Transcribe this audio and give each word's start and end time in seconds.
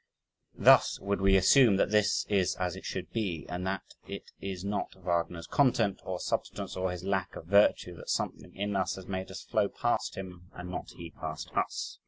Thus 0.57 0.99
would 0.99 1.21
we 1.21 1.35
assume 1.35 1.75
that 1.77 1.91
this 1.91 2.25
is 2.27 2.55
as 2.55 2.75
it 2.75 2.85
should 2.85 3.11
be, 3.11 3.45
and 3.47 3.67
that 3.67 3.93
it 4.07 4.31
is 4.39 4.65
not 4.65 4.95
Wagner's 4.95 5.45
content 5.45 6.01
or 6.03 6.19
substance 6.19 6.75
or 6.75 6.89
his 6.89 7.03
lack 7.03 7.35
of 7.35 7.45
virtue, 7.45 7.95
that 7.97 8.09
something 8.09 8.55
in 8.55 8.75
us 8.75 8.95
has 8.95 9.05
made 9.05 9.29
us 9.29 9.43
flow 9.43 9.69
past 9.69 10.15
him 10.15 10.49
and 10.53 10.71
not 10.71 10.89
he 10.97 11.11
past 11.11 11.51
us. 11.55 11.99